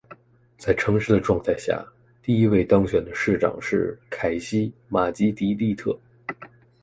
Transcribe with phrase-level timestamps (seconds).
[0.57, 1.85] 在城市状态下，
[2.23, 5.95] 第一位当选的市长是凯西·马吉迪利特。